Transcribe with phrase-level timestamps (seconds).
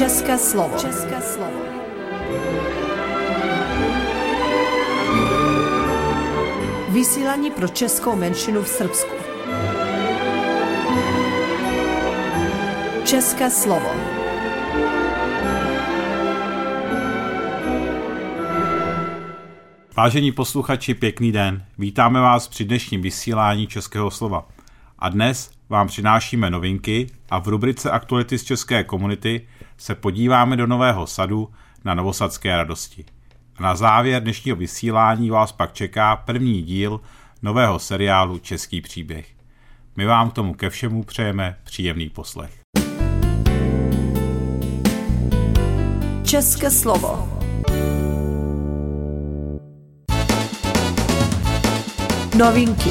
[0.00, 0.78] České slovo.
[0.78, 1.60] České slovo.
[6.88, 9.14] Vysílání pro českou menšinu v Srbsku.
[13.04, 13.90] České slovo.
[19.96, 21.64] Vážení posluchači, pěkný den.
[21.78, 24.48] Vítáme vás při dnešním vysílání Českého slova.
[24.98, 29.46] A dnes vám přinášíme novinky a v rubrice Aktuality z české komunity
[29.80, 31.48] se podíváme do Nového sadu
[31.84, 33.04] na Novosadské radosti.
[33.56, 37.00] A na závěr dnešního vysílání vás pak čeká první díl
[37.42, 39.26] nového seriálu Český příběh.
[39.96, 42.60] My vám k tomu ke všemu přejeme příjemný poslech.
[46.24, 47.38] České slovo.
[52.38, 52.90] Novinky.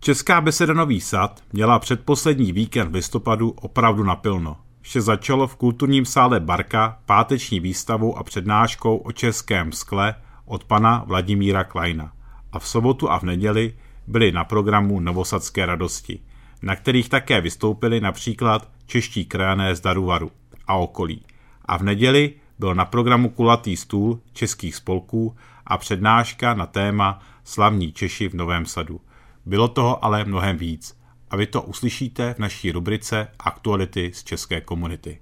[0.00, 4.65] Česká beseda Nový sad měla předposlední víkend v listopadu opravdu napilno.
[4.86, 11.04] Vše začalo v kulturním sále Barka páteční výstavou a přednáškou o českém skle od pana
[11.06, 12.12] Vladimíra Kleina.
[12.52, 13.74] A v sobotu a v neděli
[14.06, 16.20] byly na programu Novosadské radosti,
[16.62, 20.30] na kterých také vystoupili například čeští krajané z Daruvaru
[20.66, 21.22] a okolí.
[21.64, 27.92] A v neděli byl na programu kulatý stůl českých spolků a přednáška na téma Slavní
[27.92, 29.00] Češi v Novém sadu.
[29.46, 30.96] Bylo toho ale mnohem víc
[31.30, 35.18] a vy to uslyšíte v naší rubrice Aktuality z české komunity.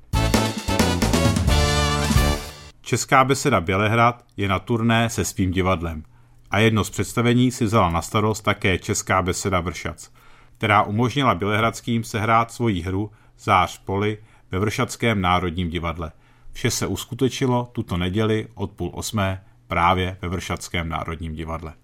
[2.80, 6.04] Česká beseda Bělehrad je na turné se svým divadlem
[6.50, 10.10] a jedno z představení si vzala na starost také Česká beseda Vršac,
[10.56, 14.18] která umožnila Bělehradským sehrát svoji hru Zář poli
[14.50, 16.12] ve Vršackém národním divadle.
[16.52, 21.74] Vše se uskutečilo tuto neděli od půl osmé právě ve Vršackém národním divadle.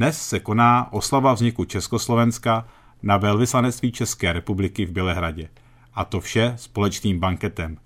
[0.00, 2.66] Dnes se koná oslava vzniku Československa
[3.02, 5.48] na velvyslanectví České republiky v Bělehradě.
[5.94, 7.76] A to vše společným banketem,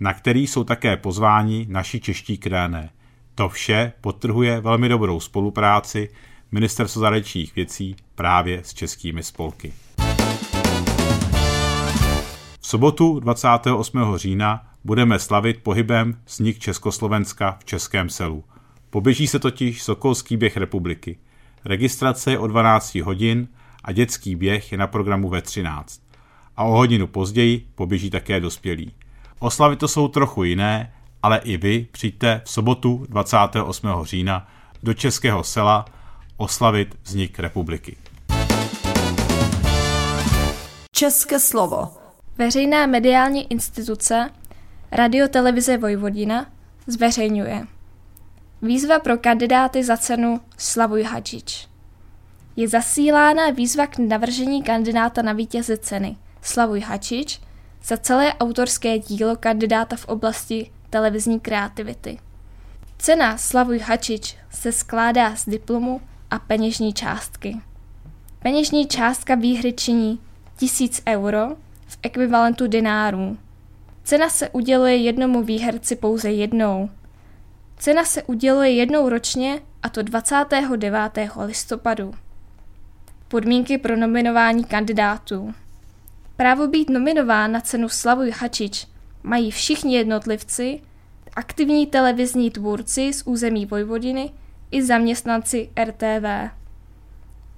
[0.00, 2.90] na který jsou také pozváni naši čeští krajané.
[3.34, 6.10] To vše potrhuje velmi dobrou spolupráci
[6.52, 9.72] Ministerstva zahraničních věcí právě s českými spolky.
[12.60, 14.16] V sobotu 28.
[14.16, 18.44] října budeme slavit pohybem vznik Československa v Českém selu.
[18.90, 21.18] Poběží se totiž Sokolský běh republiky–
[21.64, 23.48] Registrace je o 12 hodin
[23.84, 26.00] a dětský běh je na programu ve 13.
[26.56, 28.92] A o hodinu později poběží také dospělí.
[29.38, 30.92] Oslavy to jsou trochu jiné,
[31.22, 33.88] ale i vy přijďte v sobotu 28.
[34.02, 34.48] října
[34.82, 35.84] do Českého sela
[36.36, 37.96] oslavit vznik republiky.
[40.92, 41.88] České slovo.
[42.38, 44.30] Veřejná mediální instituce
[44.92, 46.46] Radio Televize Vojvodina
[46.86, 47.66] zveřejňuje.
[48.62, 51.68] Výzva pro kandidáty za cenu Slavuj Hadžič.
[52.56, 57.40] Je zasílána výzva k navržení kandidáta na vítěze ceny Slavuj Hadžič
[57.84, 62.18] za celé autorské dílo kandidáta v oblasti televizní kreativity.
[62.98, 67.56] Cena Slavuj Hadžič se skládá z diplomu a peněžní částky.
[68.38, 70.20] Peněžní částka výhry činí
[70.56, 71.48] 1000 euro
[71.86, 73.38] v ekvivalentu dinárů.
[74.04, 76.90] Cena se uděluje jednomu výherci pouze jednou–
[77.78, 81.28] Cena se uděluje jednou ročně, a to 29.
[81.44, 82.14] listopadu.
[83.28, 85.54] Podmínky pro nominování kandidátů.
[86.36, 88.86] Právo být nominován na cenu Slavuj Hačič
[89.22, 90.80] mají všichni jednotlivci,
[91.36, 94.30] aktivní televizní tvůrci z území Vojvodiny
[94.70, 96.52] i zaměstnanci RTV.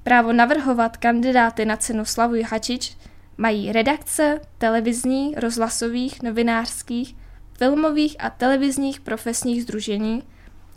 [0.02, 2.96] Právo navrhovat kandidáty na cenu Slavuj Hačič
[3.36, 7.19] mají redakce televizní, rozhlasových, novinářských
[7.60, 10.22] filmových a televizních profesních združení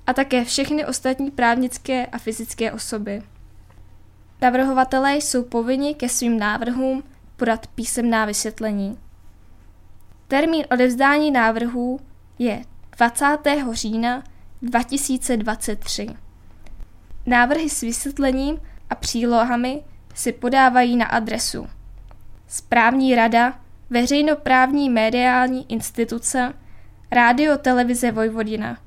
[0.07, 3.23] a také všechny ostatní právnické a fyzické osoby.
[4.41, 7.03] Navrhovatelé jsou povinni ke svým návrhům
[7.37, 8.97] podat písemná vysvětlení.
[10.27, 11.99] Termín odevzdání návrhů
[12.39, 12.61] je
[12.97, 13.25] 20.
[13.71, 14.23] října
[14.61, 16.07] 2023.
[17.25, 19.83] Návrhy s vysvětlením a přílohami
[20.15, 21.67] si podávají na adresu
[22.47, 23.59] Správní rada
[23.89, 26.53] veřejnoprávní mediální instituce
[27.13, 28.77] Rádio Televize Vojvodina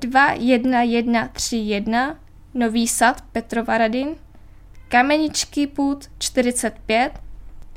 [0.00, 2.16] 21131
[2.54, 4.08] Nový sad Petrova Radin
[4.88, 7.12] Kameničky půd 45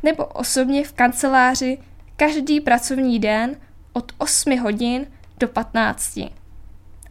[0.04, 1.78] nebo osobně v kanceláři
[2.16, 3.56] každý pracovní den
[3.94, 6.20] od 8 hodin do 15.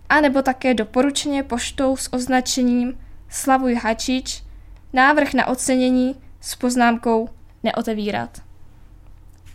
[0.08, 2.98] A nebo také doporučeně poštou s označením
[3.28, 4.42] Slavuj Hačič
[4.92, 7.28] návrh na ocenění s poznámkou
[7.62, 8.42] neotevírat.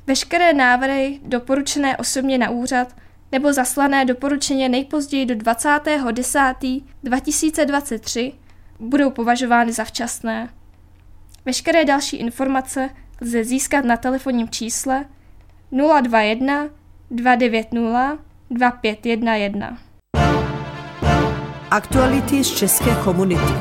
[0.08, 3.03] Veškeré návrhy doporučené osobně na úřad
[3.34, 8.34] nebo zaslané doporučeně nejpozději do 20.10.2023
[8.80, 10.50] budou považovány za včasné.
[11.46, 12.90] Veškeré další informace
[13.22, 15.06] lze získat na telefonním čísle
[15.72, 16.70] 021
[17.12, 18.20] 290
[18.50, 19.82] 2511.
[21.72, 23.54] Aktuality z české komunity.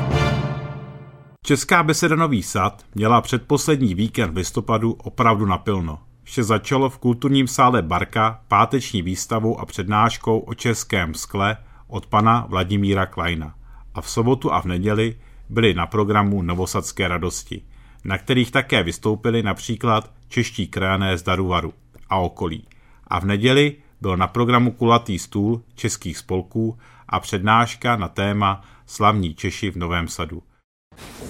[1.45, 5.99] Česká beseda Nový Sad měla předposlední víkend v listopadu opravdu napilno.
[6.33, 11.57] Vše začalo v kulturním sále Barka páteční výstavou a přednáškou o českém skle
[11.87, 13.55] od pana Vladimíra Kleina.
[13.93, 15.15] A v sobotu a v neděli
[15.49, 17.61] byly na programu Novosadské radosti,
[18.03, 21.73] na kterých také vystoupili například čeští krajané z Daruvaru
[22.09, 22.67] a okolí.
[23.07, 26.77] A v neděli byl na programu kulatý stůl českých spolků
[27.07, 30.43] a přednáška na téma Slavní Češi v Novém sadu.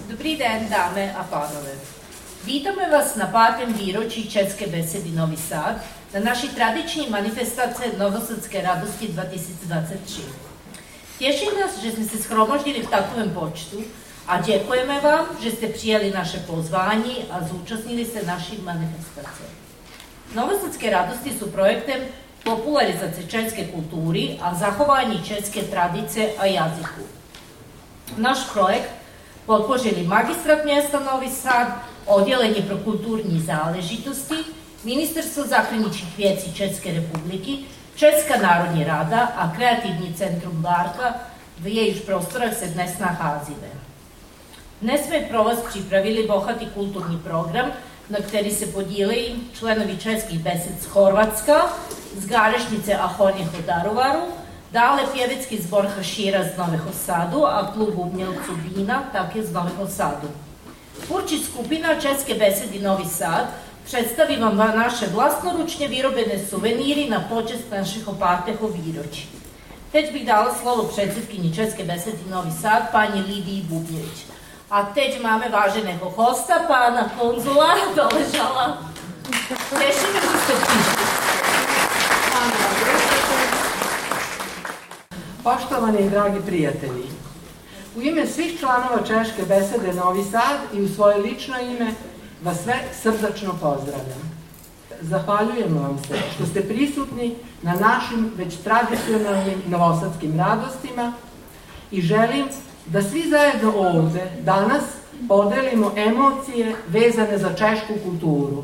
[0.10, 2.03] Dobrý den, dámy a pánové.
[2.46, 5.76] Vítáme vás na pátém výročí České besedy Nový Sad
[6.14, 10.22] na naší tradiční manifestace Novosadské radosti 2023.
[11.20, 13.84] Těší nás, že jsme se schromoždili v takovém počtu
[14.28, 19.44] a děkujeme vám, že jste přijali naše pozvání a zúčastnili se naší manifestace.
[20.36, 22.00] Novosadské radosti jsou projektem
[22.44, 27.02] popularizace české kultury a zachování české tradice a jazyku.
[28.18, 28.90] Naš projekt
[29.46, 34.36] podpořili magistrat města Novi Sad, oddělení pro kulturní záležitosti,
[34.84, 37.58] Ministerstvo zahraničních věcí České republiky,
[37.96, 41.16] Česká národní rada a Kreativní centrum Barka,
[41.60, 43.68] v jejíž prostorách se dnes nacházíme.
[44.82, 47.72] Dnes jsme pro vás připravili bohatý kulturní program,
[48.10, 51.74] na který se podílejí členovi českých besed z Chorvatska,
[52.18, 54.24] z Garešnice a Hornjeho Daruvaru,
[54.72, 60.32] dále pjevecký zbor Hašira z Nového Sadu a klub umělců Bína také z Nového Sadu.
[61.06, 63.46] Tvůrčí skupina České besedy Novi Sad
[63.84, 69.30] představí vám naše vlastnoručně vyrobené suveníry na počest našeho pátého výročí.
[69.92, 74.26] Teď bych dala slovo předsedkyni České besedy Novi Sad, paní Lidii Bubjevič.
[74.72, 78.94] A teď máme váženého hosta, pána konzula Doležala.
[79.70, 81.04] Tešíme, že ste prišli.
[85.44, 87.10] Poštovani i dragi prijatelji,
[87.96, 91.94] u ime svih članova Češke besede Novi Sad i u svoje lično ime
[92.44, 94.34] vas sve srdačno pozdravljam.
[95.02, 101.14] Zahvaljujem vam se što ste prisutni na našim već tradicionalnim novosadskim radostima
[101.92, 102.46] i želim
[102.86, 104.84] da svi zajedno ovde danas
[105.28, 108.64] podelimo emocije vezane za češku kulturu.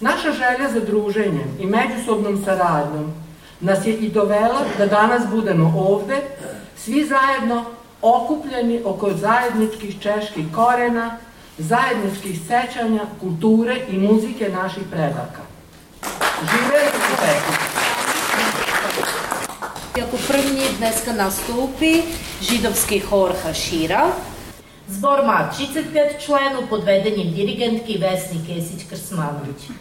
[0.00, 3.12] Naša želja za druženjem i međusobnom saradnjom
[3.60, 6.22] nas je i dovela da danas budemo ovde,
[6.76, 7.64] svi zajedno
[8.02, 11.16] okupljeni oko zajedničkih čeških korena,
[11.58, 15.42] zajedničkih sećanja, kulture i muzike naših predaka.
[16.50, 17.66] Živeli su Pekić!
[19.96, 22.02] Jako první dneska nastoupí
[22.40, 24.12] židovský chor Hašira.
[24.88, 29.72] Zbor má 35 členů pod vedením dirigentky Vesny Kesić-Krsmanović.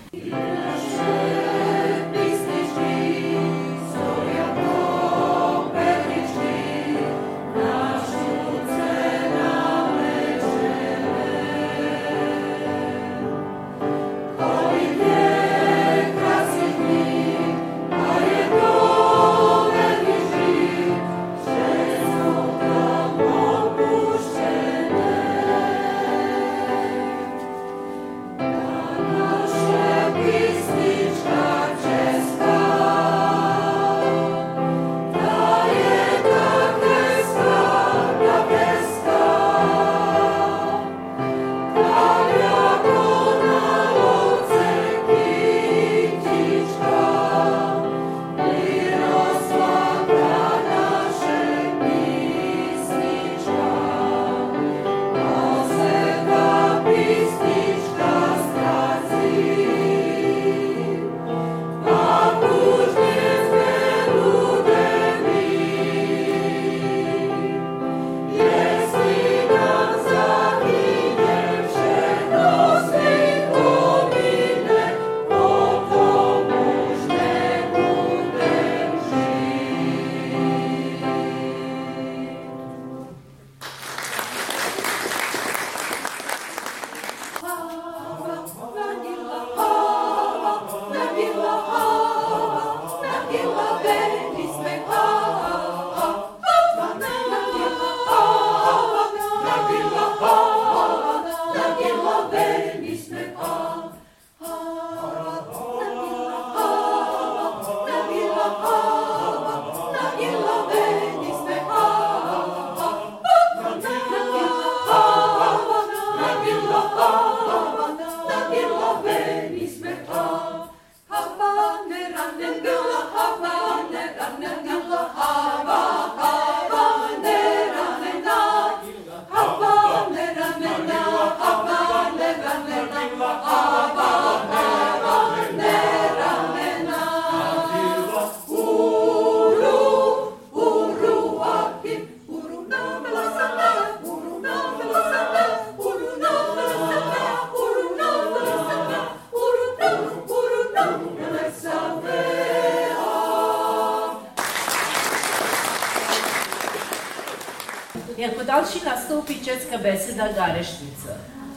[160.16, 161.10] Beseda Garešnica.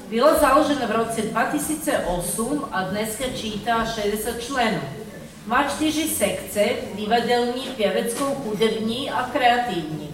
[0.08, 4.80] Byla založena v roce 2008 a dneska čítá 60 členů.
[5.46, 10.07] Má čtyři sekce, divadelní, pěveckou, hudební a kreativní.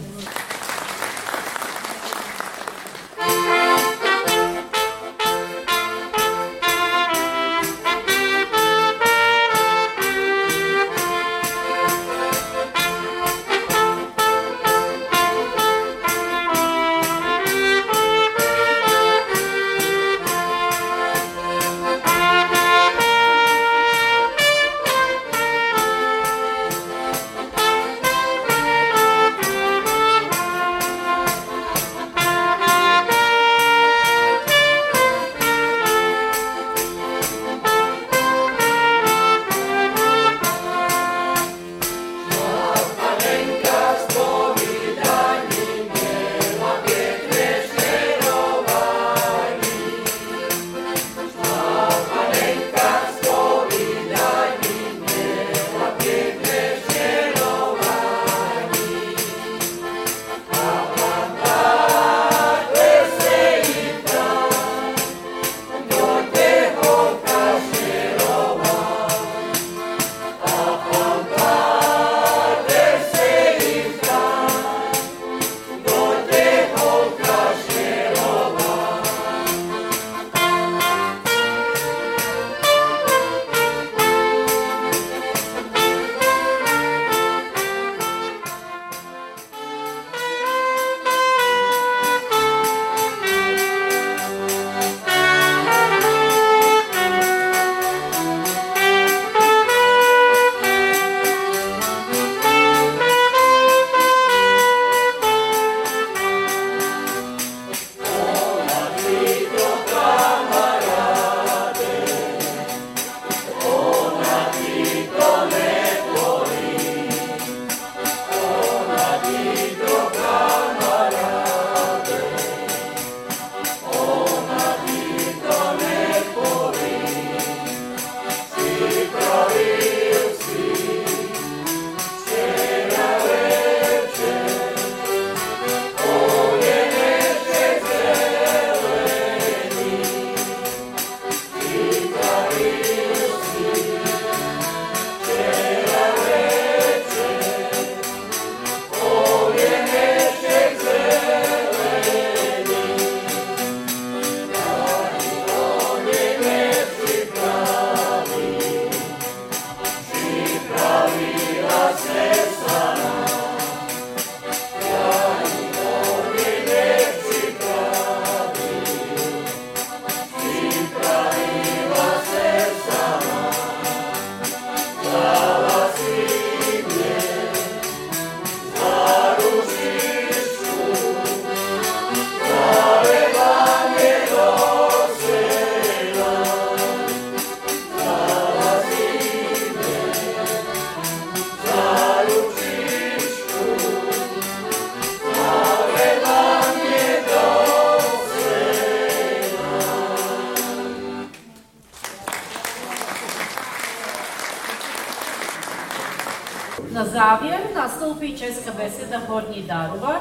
[208.44, 210.20] Česká беседа Horní Daruba,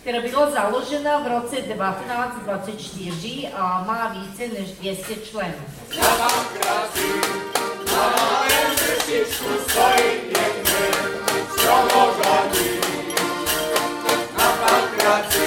[0.00, 5.54] která byla založena v roce 1924 a má více než 200 členů.
[5.96, 7.08] Dávám krásy,
[9.70, 10.86] stojí pěkně,
[14.38, 15.43] Na pankraci,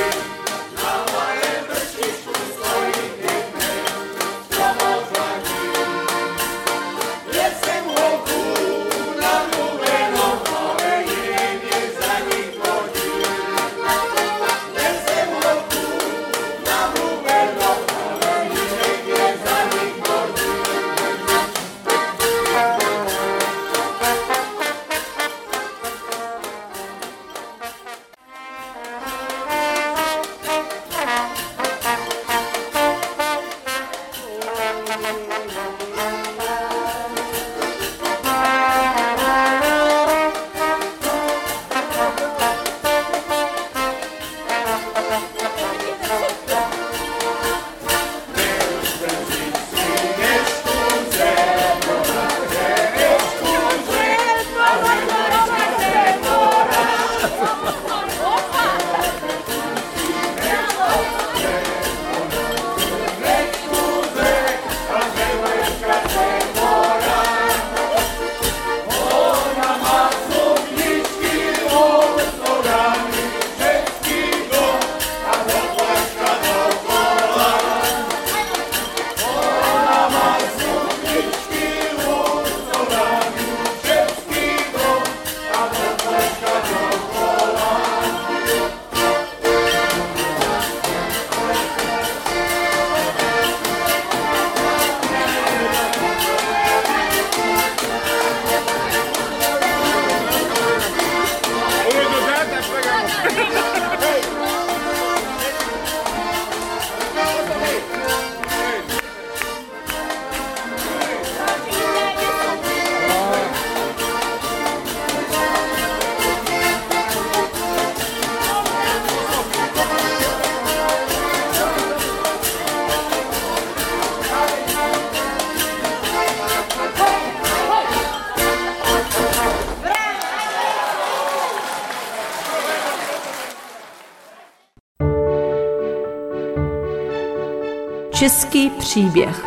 [138.20, 139.46] Český příběh.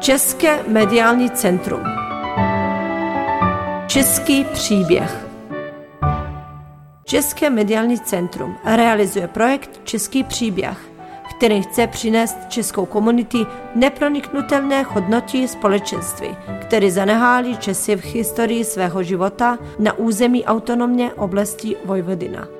[0.00, 1.80] České mediální centrum.
[3.86, 5.26] Český příběh.
[7.04, 10.78] České mediální centrum realizuje projekt Český příběh,
[11.36, 13.38] který chce přinést českou komunitě
[13.74, 22.57] neproniknutelné hodnoty společenství, které zaneháli Česi v historii svého života na území autonomně oblasti Vojvodina.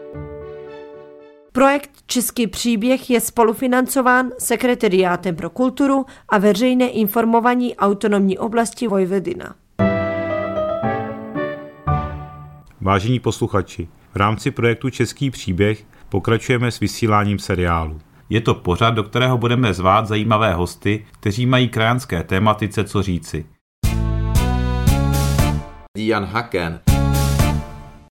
[1.58, 9.54] Projekt Český příběh je spolufinancován Sekretariátem pro kulturu a veřejné informování autonomní oblasti Vojvodina.
[12.80, 18.00] Vážení posluchači, v rámci projektu Český příběh pokračujeme s vysíláním seriálu.
[18.30, 23.46] Je to pořad, do kterého budeme zvát zajímavé hosty, kteří mají krajanské tématice co říci.
[25.96, 26.80] Jan Haken.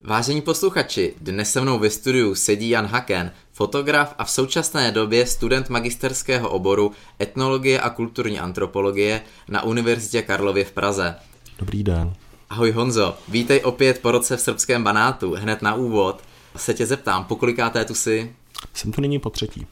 [0.02, 5.26] Vážení posluchači, dnes se mnou ve studiu sedí Jan Haken, fotograf a v současné době
[5.26, 11.14] student magisterského oboru etnologie a kulturní antropologie na Univerzitě Karlově v Praze.
[11.58, 12.12] Dobrý den.
[12.50, 15.34] Ahoj Honzo, vítej opět po roce v srbském banátu.
[15.34, 16.22] Hned na úvod
[16.56, 18.32] se tě zeptám, pokolikáté tu si?
[18.74, 19.66] Jsem tu nyní po třetí.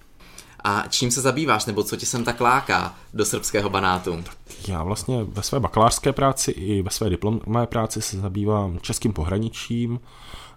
[0.65, 4.25] A čím se zabýváš, nebo co tě sem tak láká do srbského banátu?
[4.69, 10.01] Já vlastně ve své bakalářské práci i ve své diplomové práci se zabývám českým pohraničím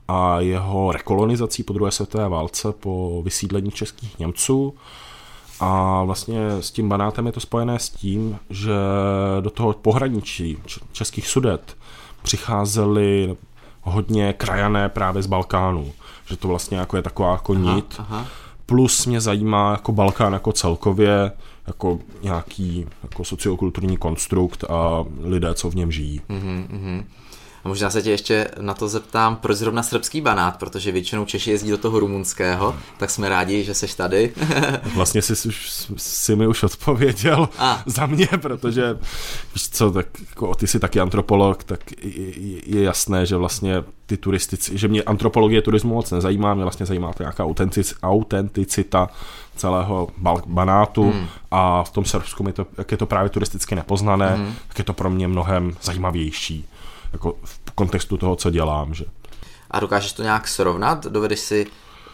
[0.07, 4.75] a jeho rekolonizací po druhé světové válce po vysídlení českých Němců.
[5.59, 8.73] A vlastně s tím banátem je to spojené s tím, že
[9.41, 10.57] do toho pohraničí
[10.91, 11.77] českých sudet
[12.21, 13.35] přicházeli
[13.81, 15.91] hodně krajané právě z Balkánu.
[16.25, 17.95] Že to vlastně jako je taková jako nit.
[17.99, 18.27] Aha, aha
[18.69, 21.31] plus mě zajímá jako Balkán jako celkově,
[21.67, 26.21] jako nějaký jako sociokulturní konstrukt a lidé, co v něm žijí.
[26.29, 27.03] Mm-hmm.
[27.69, 31.71] Možná se tě ještě na to zeptám, proč zrovna srbský banát, protože většinou Češi jezdí
[31.71, 34.33] do toho rumunského, tak jsme rádi, že jsi tady.
[34.95, 37.83] vlastně jsi, už, jsi mi už odpověděl a.
[37.85, 38.97] za mě, protože
[39.53, 44.17] víš co, tak jako ty jsi taky antropolog, tak je, je jasné, že vlastně ty
[44.17, 49.09] turistici, že mě antropologie turismu moc nezajímá, mě vlastně zajímá to nějaká autentic, autenticita
[49.55, 50.07] celého
[50.45, 51.27] banátu hmm.
[51.51, 54.53] a v tom Srbsku, je to, jak je to právě turisticky nepoznané, hmm.
[54.67, 56.65] tak je to pro mě mnohem zajímavější
[57.13, 58.93] jako v kontextu toho, co dělám.
[58.93, 59.05] Že.
[59.71, 61.05] A dokážeš to nějak srovnat?
[61.05, 61.67] Dovedeš si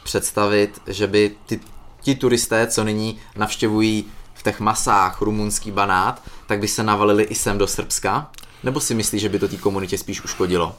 [0.04, 1.60] představit, že by ty,
[2.02, 7.36] ti turisté, co nyní navštěvují v těch masách rumunský banát, tak by se navalili i
[7.36, 8.30] sem do Srbska?
[8.64, 10.76] Nebo si myslíš, že by to té komunitě spíš uškodilo?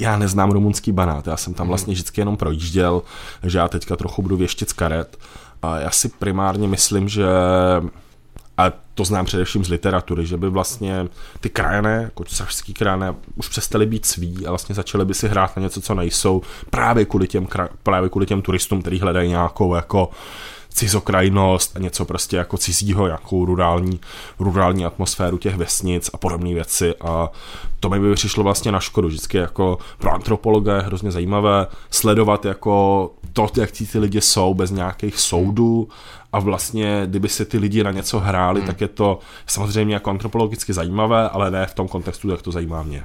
[0.00, 1.68] Já neznám rumunský banát, já jsem tam mhm.
[1.68, 3.02] vlastně vždycky jenom projížděl,
[3.42, 5.18] že já teďka trochu budu věštit z karet.
[5.62, 7.26] A já si primárně myslím, že
[8.58, 11.08] a to znám především z literatury, že by vlastně
[11.40, 15.56] ty krajané, jako srbský krajané, už přestali být sví a vlastně začali by si hrát
[15.56, 17.46] na něco, co nejsou, právě kvůli těm,
[17.82, 20.10] právě kvůli těm turistům, kteří hledají nějakou jako
[20.74, 24.00] cizokrajnost a něco prostě jako cizího, nějakou rurální,
[24.38, 27.30] rurální atmosféru těch vesnic a podobné věci a
[27.80, 29.08] to mi by přišlo vlastně na škodu.
[29.08, 34.70] Vždycky jako pro antropologa je hrozně zajímavé sledovat jako to, jak ty lidi jsou bez
[34.70, 35.88] nějakých soudů
[36.34, 38.66] a vlastně, kdyby se ty lidi na něco hráli, hmm.
[38.66, 42.82] tak je to samozřejmě jako antropologicky zajímavé, ale ne v tom kontextu, jak to zajímá
[42.82, 43.04] mě.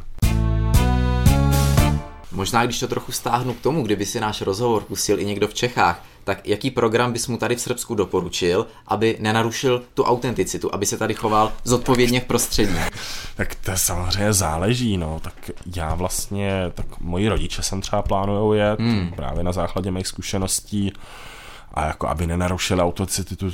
[2.31, 5.53] Možná, když to trochu stáhnu k tomu, kdyby si náš rozhovor pustil i někdo v
[5.53, 10.85] Čechách, tak jaký program bys mu tady v Srbsku doporučil, aby nenarušil tu autenticitu, aby
[10.85, 12.75] se tady choval zodpovědně v prostředí?
[13.35, 15.19] Tak to samozřejmě záleží, no.
[15.23, 19.11] Tak já vlastně, tak moji rodiče jsem třeba plánujou jet, hmm.
[19.15, 20.93] právě na základě mých zkušeností
[21.73, 23.49] a jako aby nenarušili autenticitu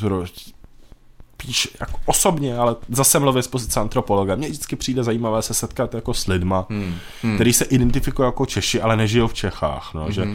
[1.38, 4.36] píš jako osobně, ale zase mluvím z pozice antropologa.
[4.36, 6.96] Mně vždycky přijde zajímavé se setkat jako s lidma, hmm.
[7.24, 7.36] Hmm.
[7.36, 9.92] který se identifikují jako Češi, ale nežijou v Čechách.
[9.94, 10.12] No, hmm.
[10.12, 10.28] že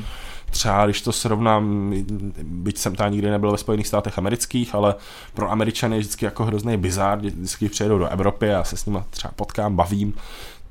[0.51, 1.95] třeba když to srovnám,
[2.43, 4.95] byť jsem tam nikdy nebyl ve Spojených státech amerických, ale
[5.35, 8.99] pro Američany je vždycky jako hrozný bizár, vždycky přijedou do Evropy a se s nimi
[9.11, 10.14] třeba potkám, bavím,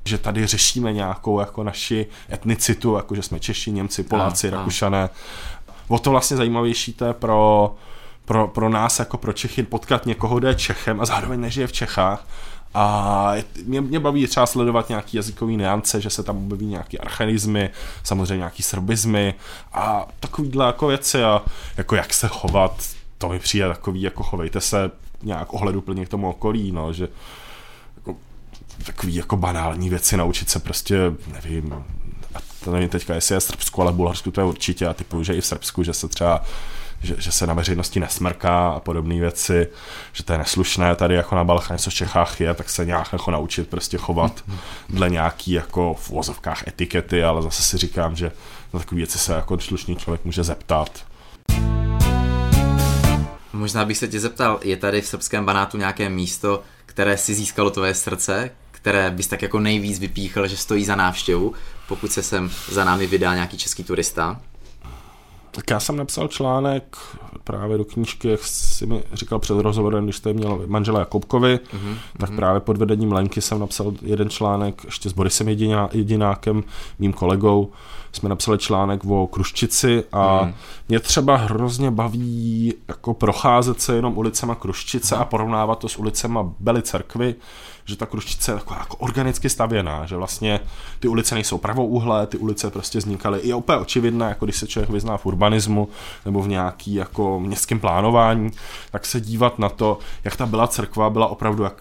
[0.06, 5.10] že tady řešíme nějakou jako naši etnicitu, jako že jsme Češi, Němci, Poláci, a, Rakušané.
[5.90, 7.76] O to vlastně zajímavější to je pro,
[8.26, 11.72] pro, pro nás jako pro Čechy potkat někoho, kdo je Čechem a zároveň nežije v
[11.72, 12.26] Čechách.
[12.74, 13.34] A
[13.66, 17.70] mě, mě baví třeba sledovat nějaký jazykový neance, že se tam objeví nějaký archaizmy,
[18.04, 19.34] samozřejmě nějaký srbizmy
[19.74, 21.42] a takovýhle jako věci a
[21.78, 22.84] jako jak se chovat,
[23.18, 24.92] to mi přijde takový, jako chovejte se
[25.24, 27.08] nějak ohleduplně k tomu okolí, no, že
[27.98, 28.16] jako,
[28.86, 30.98] takový jako banální věci, naučit se prostě,
[31.34, 31.84] nevím,
[32.64, 35.34] to nevím teďka, jestli je Srbsku, ale v Bulharsku to je určitě a typu, že
[35.34, 36.44] i v Srbsku, že se třeba
[37.02, 39.68] že, že se na veřejnosti nesmrká a podobné věci,
[40.14, 43.14] že to je neslušné tady jako na Balcháně, co v Čechách je, tak se nějak
[43.14, 44.44] jako naučit prostě chovat
[44.90, 48.32] dle nějaký jako v uvozovkách etikety, ale zase si říkám, že
[48.74, 51.06] na takové věci se jako slušný člověk může zeptat.
[53.54, 57.70] Možná bych se tě zeptal, je tady v srbském banátu nějaké místo, které si získalo
[57.70, 61.54] tvoje srdce, které bys tak jako nejvíc vypíchl, že stojí za návštěvu,
[61.88, 64.42] pokud se sem za námi vydá nějaký český turista?
[65.52, 66.98] Tak já jsem napsal článek
[67.44, 71.96] právě do knížky, jak jsi mi říkal před rozhovorem, když jste měl manžela Jakubkovi, mm-hmm.
[72.18, 76.64] tak právě pod vedením Lenky jsem napsal jeden článek ještě s Borisem Jediná, Jedinákem,
[77.00, 77.72] mým kolegou,
[78.12, 80.54] jsme napsali článek o Kruščici a mm.
[80.90, 85.22] mě třeba hrozně baví jako procházet se jenom ulicema Kruščice mm.
[85.22, 87.36] a porovnávat to s ulicema Bely Cerkvy,
[87.86, 90.60] že ta Kruščice je taková jako organicky stavěná, že vlastně
[91.00, 93.40] ty ulice nejsou pravouhlé, ty ulice prostě vznikaly.
[93.44, 95.90] Je úplně očividné, jako když se člověk vyzná v urbanismu
[96.26, 98.52] nebo v nějaký jako městském plánování,
[98.92, 101.74] tak se dívat na to, jak ta byla cerkva byla opravdu jak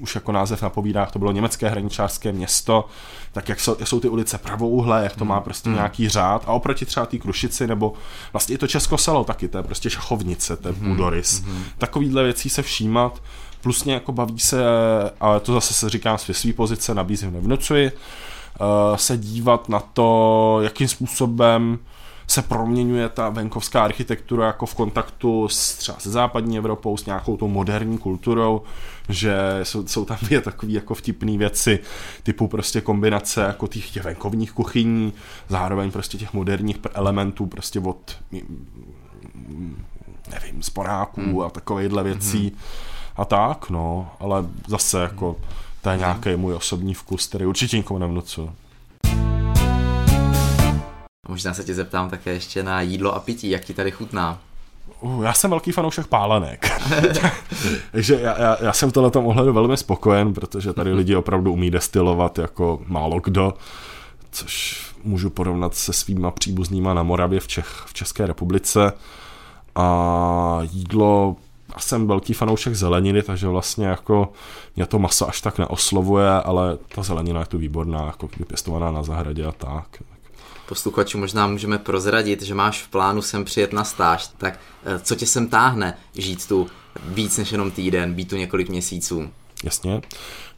[0.00, 2.84] už jako název napovídá, to bylo německé hraničářské město,
[3.32, 5.74] tak jak jsou, jak jsou ty ulice pravouhlé, jak to má prostě mm.
[5.74, 7.92] nějaký řád a oproti třeba té Krušici nebo
[8.32, 10.88] vlastně i to Česko selo taky, to je prostě šachovnice, to je mm.
[10.88, 11.42] Budoris.
[11.42, 11.64] Mm.
[11.78, 13.22] Takovýhle věcí se všímat,
[13.60, 14.62] plus mě jako baví se,
[15.20, 20.58] ale to zase se říkám z své pozice, nabízím, nevnucuji, uh, se dívat na to,
[20.62, 21.78] jakým způsobem
[22.30, 27.36] se proměňuje ta venkovská architektura jako v kontaktu s, třeba se západní Evropou, s nějakou
[27.36, 28.62] tou moderní kulturou,
[29.08, 31.78] že jsou, jsou tam dvě takové jako vtipné věci,
[32.22, 35.12] typu prostě kombinace jako těch, těch venkovních kuchyní,
[35.48, 38.16] zároveň prostě těch moderních elementů prostě od
[40.30, 41.40] nevím, sporáků hmm.
[41.40, 42.58] a takovýchhle věcí hmm.
[43.16, 45.36] a tak, no, ale zase jako
[45.82, 46.00] to je hmm.
[46.00, 48.50] nějaký můj osobní vkus, který určitě nikomu nevnucu.
[51.28, 54.38] Možná se tě zeptám také ještě na jídlo a pití, jak ti tady chutná?
[55.00, 56.70] Uh, já jsem velký fanoušek pálenek.
[57.92, 61.70] Takže já, já, já jsem v tomhle ohledu velmi spokojen, protože tady lidi opravdu umí
[61.70, 63.54] destilovat jako málo kdo,
[64.30, 68.92] což můžu porovnat se svýma příbuznýma na Moravě v, Čech, v České republice.
[69.74, 71.36] A jídlo
[71.74, 74.32] já jsem velký fanoušek zeleniny, takže vlastně jako
[74.76, 79.02] mě to maso až tak neoslovuje, ale ta zelenina je tu výborná, jako vypěstovaná na
[79.02, 80.02] zahradě a tak
[80.68, 85.14] posluchačům možná můžeme prozradit, že máš v plánu sem přijet na stáž, tak eh, co
[85.14, 86.66] tě sem táhne žít tu
[87.04, 89.30] víc než jenom týden, být tu několik měsíců?
[89.64, 90.00] Jasně.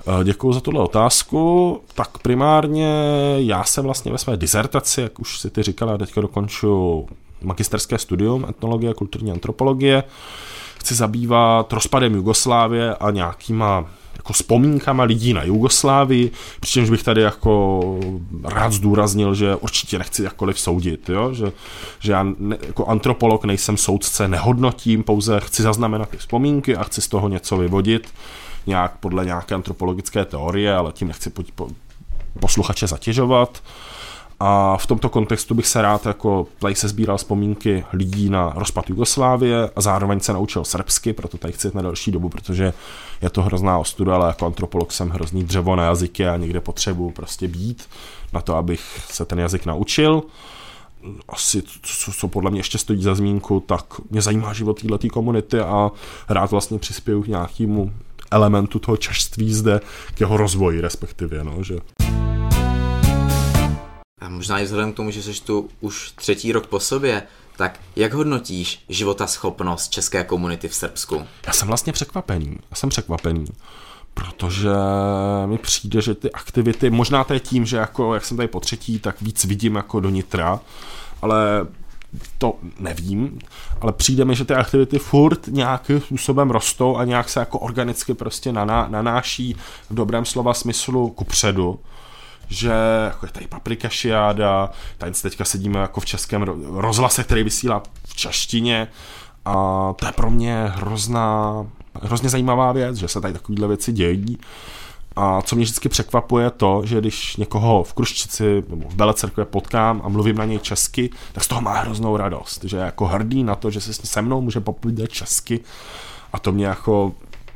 [0.06, 1.80] Eh, Děkuji za tuhle otázku.
[1.94, 2.92] Tak primárně
[3.36, 7.06] já jsem vlastně ve své dizertaci, jak už si ty říkala, teďka dokonču
[7.42, 10.04] magisterské studium etnologie a kulturní antropologie.
[10.80, 17.80] Chci zabývat rozpadem Jugoslávie a nějakýma jako vzpomínkama lidí na Jugoslávii, přičemž bych tady jako
[18.44, 21.34] rád zdůraznil, že určitě nechci jakkoliv soudit, jo?
[21.34, 21.52] Že,
[22.00, 27.00] že já ne, jako antropolog nejsem soudce, nehodnotím, pouze chci zaznamenat ty vzpomínky a chci
[27.00, 28.08] z toho něco vyvodit,
[28.66, 31.68] nějak podle nějaké antropologické teorie, ale tím nechci po, po,
[32.40, 33.62] posluchače zatěžovat.
[34.42, 38.90] A v tomto kontextu bych se rád jako tady se sbíral vzpomínky lidí na rozpad
[38.90, 42.72] Jugoslávie a zároveň se naučil srbsky, proto tady chci na další dobu, protože
[43.22, 47.10] je to hrozná ostuda, ale jako antropolog jsem hrozný dřevo na jazyky a někde potřebuji
[47.10, 47.88] prostě být
[48.32, 50.22] na to, abych se ten jazyk naučil.
[51.28, 55.60] Asi, co, co podle mě ještě stojí za zmínku, tak mě zajímá život této komunity
[55.60, 55.90] a
[56.28, 57.92] rád vlastně přispěju k nějakému
[58.30, 59.80] elementu toho čašství zde,
[60.14, 61.78] k jeho rozvoji respektive, no, že...
[64.20, 67.22] A možná i vzhledem k tomu, že jsi tu už třetí rok po sobě,
[67.56, 71.26] tak jak hodnotíš života schopnost české komunity v Srbsku?
[71.46, 72.56] Já jsem vlastně překvapený.
[72.70, 73.46] Já jsem překvapený
[74.14, 74.70] protože
[75.46, 78.60] mi přijde, že ty aktivity, možná to je tím, že jako, jak jsem tady po
[78.60, 80.60] třetí, tak víc vidím jako do nitra,
[81.22, 81.66] ale
[82.38, 83.38] to nevím,
[83.80, 88.14] ale přijde mi, že ty aktivity furt nějakým způsobem rostou a nějak se jako organicky
[88.14, 89.56] prostě naná, nanáší
[89.90, 91.78] v dobrém slova smyslu kupředu
[92.50, 92.72] že
[93.04, 98.14] jako je tady Paprika Šiáda, tady teďka sedíme jako v českém rozhlase, který vysílá v
[98.14, 98.88] čaštině
[99.44, 99.54] a
[99.96, 101.66] to je pro mě hrozná,
[102.02, 104.38] hrozně zajímavá věc, že se tady takovéhle věci dějí.
[105.16, 110.00] A co mě vždycky překvapuje to, že když někoho v Kruščici nebo v Belecerkvě potkám
[110.04, 113.44] a mluvím na něj česky, tak z toho má hroznou radost, že je jako hrdý
[113.44, 115.60] na to, že se se mnou může popovídat česky
[116.32, 117.12] a to mě jako,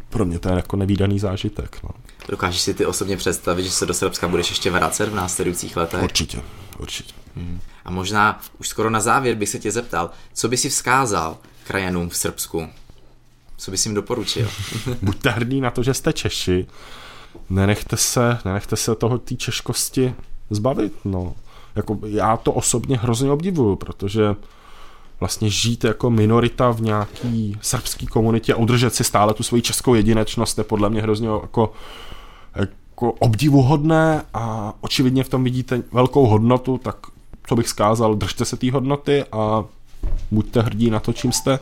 [0.08, 1.78] pro mě to je jako nevýdaný zážitek.
[1.82, 1.90] No.
[2.28, 6.02] Dokážeš si ty osobně představit, že se do Srbska budeš ještě vracet v následujících letech?
[6.02, 6.42] Určitě,
[6.78, 7.14] určitě.
[7.36, 7.60] Hmm.
[7.84, 12.08] A možná už skoro na závěr bych se tě zeptal, co by si vzkázal krajanům
[12.08, 12.68] v Srbsku?
[13.56, 14.50] Co bys jim doporučil?
[15.02, 16.66] Buďte hrdí na to, že jste Češi.
[17.50, 20.14] Nenechte se, nenechte se toho té češkosti
[20.50, 20.92] zbavit.
[21.04, 21.34] No.
[21.76, 24.34] Jako já to osobně hrozně obdivuju, protože
[25.24, 29.94] vlastně žít jako minorita v nějaký srbský komunitě a udržet si stále tu svoji českou
[29.94, 31.72] jedinečnost je podle mě hrozně jako
[32.54, 36.96] jako obdivuhodné a očividně v tom vidíte velkou hodnotu, tak
[37.46, 39.64] co bych skázal, držte se té hodnoty a
[40.30, 41.58] buďte hrdí na to, čím jste.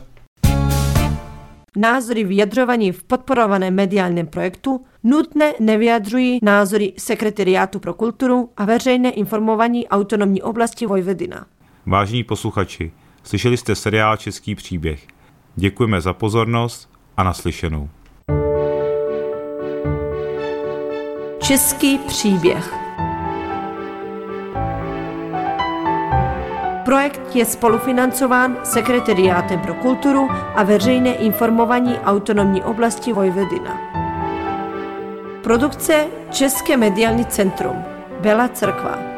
[1.75, 9.87] názory vyjadřovaní v podporovaném mediálním projektu nutně nevyjadřují názory Sekretariátu pro kulturu a veřejné informování
[9.87, 11.45] autonomní oblasti Vojvodina.
[11.85, 12.91] Vážení posluchači,
[13.23, 15.07] slyšeli jste seriál Český příběh.
[15.55, 17.89] Děkujeme za pozornost a naslyšenou.
[21.39, 22.73] Český příběh
[26.85, 33.81] Projekt je spolufinancován Sekretariátem pro kulturu a veřejné informování autonomní oblasti Vojvodina.
[35.43, 37.83] Produkce České mediální centrum
[38.21, 39.12] Bela Crkva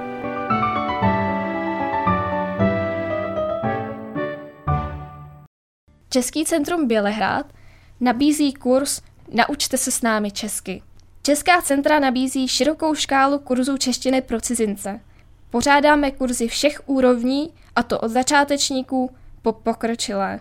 [6.15, 7.45] Český centrum Bělehrad
[7.99, 9.01] nabízí kurz
[9.31, 10.81] Naučte se s námi česky.
[11.23, 14.99] Česká centra nabízí širokou škálu kurzů češtiny pro cizince–
[15.55, 20.39] Pořádáme kurzy všech úrovní, a to od začátečníků po pokročilé.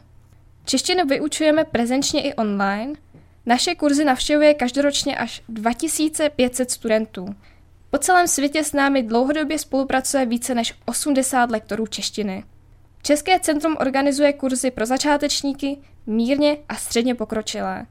[0.65, 2.93] Češtinu vyučujeme prezenčně i online.
[3.47, 7.35] Naše kurzy navštěvuje každoročně až 2500 studentů.
[7.91, 12.45] Po celém světě s námi dlouhodobě spolupracuje více než 80 lektorů češtiny.
[13.07, 17.87] České centrum organizuje kurzy pro začátečníky, mírně a středně pokročilé.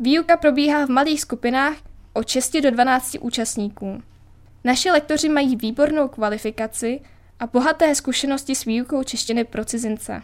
[0.00, 1.76] Výuka probíhá v malých skupinách
[2.12, 4.02] od 6 do 12 účastníků.
[4.64, 7.00] Naši lektoři mají výbornou kvalifikaci
[7.40, 10.22] a bohaté zkušenosti s výukou češtiny pro cizince.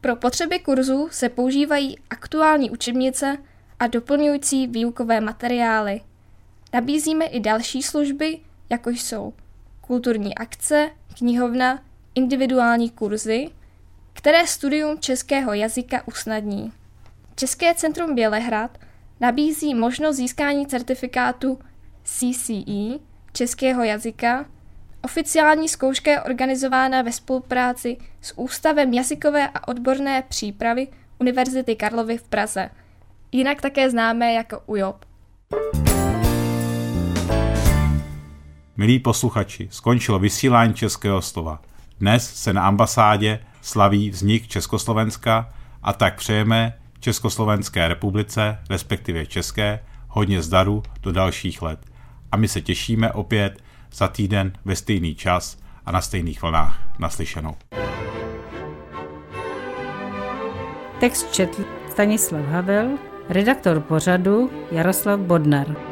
[0.00, 3.38] Pro potřeby kurzu se používají aktuální učebnice
[3.78, 6.00] a doplňující výukové materiály.
[6.74, 8.38] Nabízíme i další služby,
[8.70, 9.32] jako jsou
[9.80, 11.82] kulturní akce, knihovna,
[12.14, 13.48] individuální kurzy,
[14.12, 16.72] které studium českého jazyka usnadní.
[17.34, 18.78] České centrum Bělehrad
[19.20, 21.58] nabízí možnost získání certifikátu
[22.04, 22.98] CCE,
[23.32, 24.46] českého jazyka.
[25.02, 32.22] Oficiální zkouška je organizována ve spolupráci s Ústavem jazykové a odborné přípravy Univerzity Karlovy v
[32.22, 32.70] Praze,
[33.32, 35.04] jinak také známé jako UJOP.
[38.76, 41.62] Milí posluchači, skončilo vysílání Českého slova.
[42.02, 45.48] Dnes se na ambasádě slaví vznik Československa
[45.82, 51.78] a tak přejeme Československé republice, respektive České, hodně zdaru do dalších let
[52.32, 53.62] a my se těšíme opět
[53.92, 57.56] za týden ve stejný čas a na stejných vlnách naslyšenou.
[61.00, 65.91] Text četl Stanislav Havel, redaktor pořadu Jaroslav Bodnar.